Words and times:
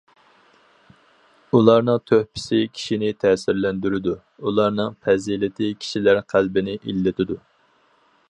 ئۇلارنىڭ 1.57 1.99
تۆھپىسى 2.11 2.61
كىشىنى 2.77 3.11
تەسىرلەندۈرىدۇ، 3.25 4.15
ئۇلارنىڭ 4.49 4.97
پەزىلىتى 5.05 5.69
كىشىلەر 5.83 6.23
قەلبىنى 6.33 6.77
ئىللىتىدۇ. 6.81 7.39